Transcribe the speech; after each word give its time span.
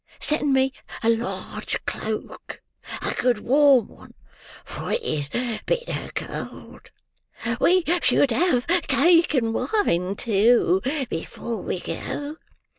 Send 0.19 0.51
me 0.51 0.73
a 1.03 1.09
large 1.11 1.85
cloak: 1.85 2.59
a 3.03 3.13
good 3.13 3.37
warm 3.37 3.87
one: 3.87 4.15
for 4.65 4.91
it 4.91 5.03
is 5.03 5.29
bitter 5.67 6.09
cold. 6.15 6.89
We 7.59 7.83
should 8.01 8.31
have 8.31 8.65
cake 8.87 9.35
and 9.35 9.53
wine, 9.53 10.15
too, 10.15 10.81
before 11.07 11.61
we 11.61 11.81
go! 11.81 12.37